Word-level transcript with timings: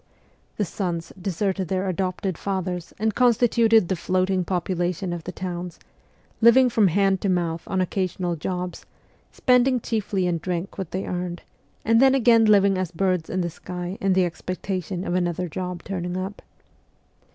The' 0.57 0.65
sons' 0.79 1.13
deserted 1.29 1.67
their 1.67 1.87
adopted 1.87 2.35
fathers 2.35 2.91
and 2.97 3.13
constituted 3.13 3.87
the 3.87 3.95
floating 3.95 4.43
population 4.43 5.13
of 5.13 5.25
the 5.25 5.31
towns, 5.31 5.77
living 6.41 6.71
from 6.71 6.87
hand 6.87 7.21
to 7.21 7.29
mouth 7.29 7.61
on 7.67 7.81
occasional 7.81 8.35
jobs, 8.35 8.87
spending 9.31 9.79
chiefly 9.79 10.25
in 10.25 10.39
drink 10.39 10.79
what 10.79 10.89
they 10.89 11.05
earned, 11.05 11.43
and 11.85 12.01
then 12.01 12.15
again 12.15 12.45
living 12.45 12.79
as 12.79 12.89
birds 12.91 13.29
in 13.29 13.41
the 13.41 13.49
sky 13.51 13.99
in 14.01 14.13
the 14.13 14.25
expectation 14.25 15.05
of 15.05 15.13
another 15.13 15.47
job 15.47 15.83
turning 15.83 16.17
up. 16.17 16.41